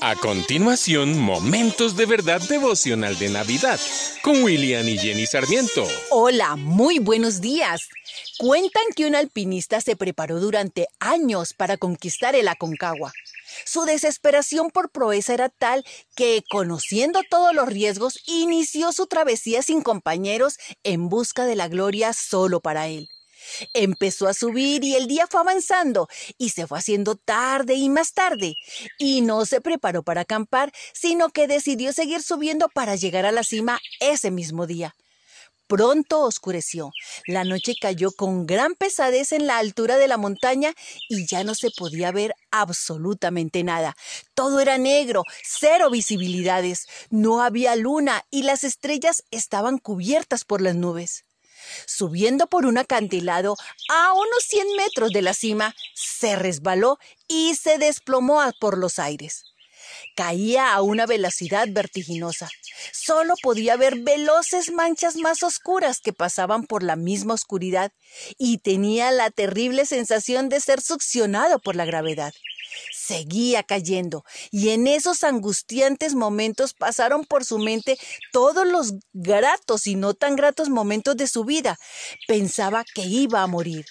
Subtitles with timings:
[0.00, 3.80] A continuación, Momentos de Verdad Devocional de Navidad
[4.22, 5.86] con William y Jenny Sarmiento.
[6.10, 7.88] Hola, muy buenos días.
[8.38, 13.12] Cuentan que un alpinista se preparó durante años para conquistar el Aconcagua.
[13.64, 15.84] Su desesperación por proeza era tal
[16.14, 22.12] que, conociendo todos los riesgos, inició su travesía sin compañeros en busca de la gloria
[22.12, 23.08] solo para él.
[23.74, 26.08] Empezó a subir y el día fue avanzando
[26.38, 28.54] y se fue haciendo tarde y más tarde.
[28.98, 33.42] Y no se preparó para acampar, sino que decidió seguir subiendo para llegar a la
[33.42, 34.94] cima ese mismo día.
[35.66, 36.92] Pronto oscureció.
[37.26, 40.72] La noche cayó con gran pesadez en la altura de la montaña
[41.08, 43.96] y ya no se podía ver absolutamente nada.
[44.34, 46.86] Todo era negro, cero visibilidades.
[47.10, 51.25] No había luna y las estrellas estaban cubiertas por las nubes.
[51.86, 53.56] Subiendo por un acantilado
[53.88, 56.98] a unos 100 metros de la cima, se resbaló
[57.28, 59.55] y se desplomó por los aires.
[60.16, 62.48] Caía a una velocidad vertiginosa.
[62.92, 67.92] Solo podía ver veloces manchas más oscuras que pasaban por la misma oscuridad
[68.38, 72.32] y tenía la terrible sensación de ser succionado por la gravedad
[72.92, 77.98] seguía cayendo y en esos angustiantes momentos pasaron por su mente
[78.32, 81.78] todos los gratos y no tan gratos momentos de su vida.
[82.26, 83.86] Pensaba que iba a morir,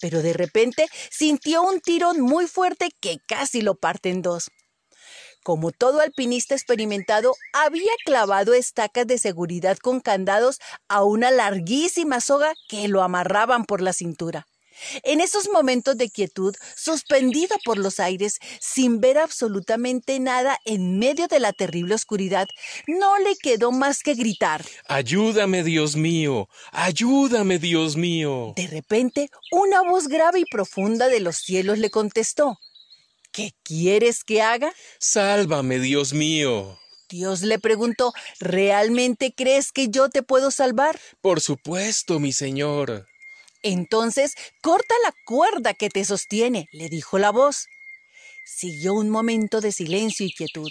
[0.00, 4.50] pero de repente sintió un tirón muy fuerte que casi lo parte en dos.
[5.44, 12.54] Como todo alpinista experimentado, había clavado estacas de seguridad con candados a una larguísima soga
[12.66, 14.46] que lo amarraban por la cintura.
[15.02, 21.28] En esos momentos de quietud, suspendido por los aires, sin ver absolutamente nada en medio
[21.28, 22.48] de la terrible oscuridad,
[22.86, 24.64] no le quedó más que gritar.
[24.88, 26.48] Ayúdame, Dios mío.
[26.72, 28.54] Ayúdame, Dios mío.
[28.56, 32.58] De repente, una voz grave y profunda de los cielos le contestó.
[33.34, 34.72] ¿Qué quieres que haga?
[35.00, 36.78] Sálvame, Dios mío.
[37.08, 41.00] Dios le preguntó, ¿realmente crees que yo te puedo salvar?
[41.20, 43.08] Por supuesto, mi Señor.
[43.64, 47.66] Entonces, corta la cuerda que te sostiene, le dijo la voz.
[48.46, 50.70] Siguió un momento de silencio y quietud.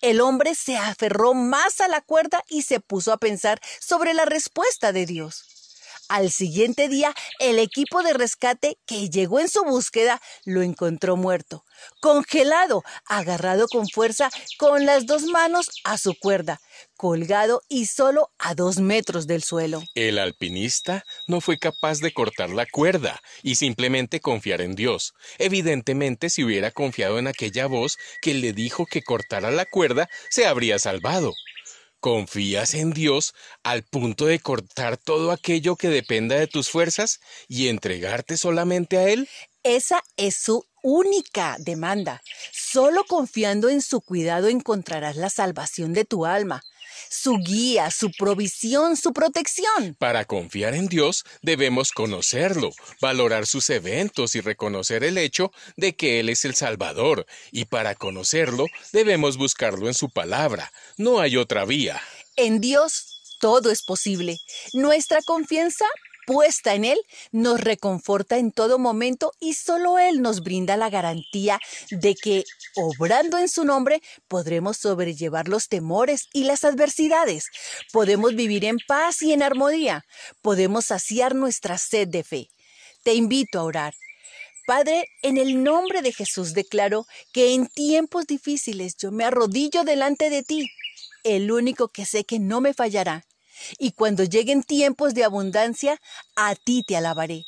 [0.00, 4.24] El hombre se aferró más a la cuerda y se puso a pensar sobre la
[4.24, 5.53] respuesta de Dios.
[6.08, 11.64] Al siguiente día, el equipo de rescate que llegó en su búsqueda lo encontró muerto,
[12.00, 16.60] congelado, agarrado con fuerza con las dos manos a su cuerda,
[16.96, 19.82] colgado y solo a dos metros del suelo.
[19.94, 25.14] El alpinista no fue capaz de cortar la cuerda y simplemente confiar en Dios.
[25.38, 30.46] Evidentemente, si hubiera confiado en aquella voz que le dijo que cortara la cuerda, se
[30.46, 31.32] habría salvado.
[32.04, 33.32] ¿Confías en Dios
[33.62, 39.08] al punto de cortar todo aquello que dependa de tus fuerzas y entregarte solamente a
[39.08, 39.26] Él?
[39.62, 42.22] Esa es su única demanda.
[42.52, 46.62] Solo confiando en su cuidado encontrarás la salvación de tu alma
[47.14, 49.94] su guía, su provisión, su protección.
[49.98, 52.70] Para confiar en Dios debemos conocerlo,
[53.00, 57.94] valorar sus eventos y reconocer el hecho de que Él es el Salvador, y para
[57.94, 60.72] conocerlo debemos buscarlo en su palabra.
[60.96, 62.00] No hay otra vía.
[62.36, 64.38] En Dios todo es posible.
[64.72, 65.84] Nuestra confianza
[66.26, 66.98] puesta en Él
[67.32, 72.44] nos reconforta en todo momento y solo Él nos brinda la garantía de que,
[72.76, 77.46] obrando en su nombre, podremos sobrellevar los temores y las adversidades.
[77.92, 80.04] Podemos vivir en paz y en armonía.
[80.42, 82.48] Podemos saciar nuestra sed de fe.
[83.02, 83.94] Te invito a orar.
[84.66, 90.30] Padre, en el nombre de Jesús declaro que en tiempos difíciles yo me arrodillo delante
[90.30, 90.70] de ti,
[91.22, 93.26] el único que sé que no me fallará
[93.78, 96.00] y cuando lleguen tiempos de abundancia,
[96.36, 97.44] a ti te alabaré.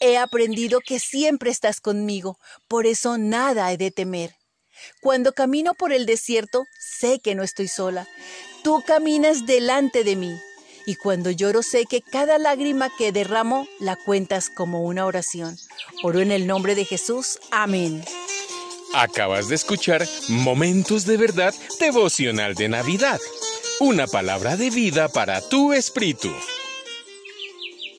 [0.00, 4.34] He aprendido que siempre estás conmigo, por eso nada he de temer.
[5.00, 8.06] Cuando camino por el desierto, sé que no estoy sola.
[8.62, 10.38] Tú caminas delante de mí.
[10.86, 15.58] Y cuando lloro sé que cada lágrima que derramo la cuentas como una oración.
[16.04, 17.40] Oro en el nombre de Jesús.
[17.50, 18.04] Amén.
[18.94, 23.18] Acabas de escuchar Momentos de Verdad devocional de Navidad
[23.80, 26.32] una palabra de vida para tu espíritu.